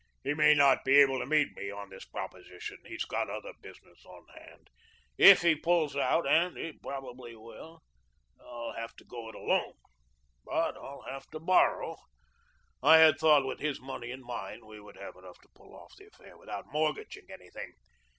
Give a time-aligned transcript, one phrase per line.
[0.23, 2.79] He may not be able to meet me on this proposition.
[2.87, 4.67] He's got other business on hand.
[5.15, 7.83] If he pulls out and he probably will
[8.39, 9.75] I'll have to go it alone,
[10.43, 11.97] but I'll have to borrow.
[12.81, 15.93] I had thought with his money and mine we would have enough to pull off
[15.95, 17.73] the affair without mortgaging anything.